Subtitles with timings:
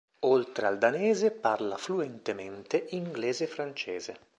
[0.21, 4.19] Oltre al danese, parla fluentemente inglese e francese.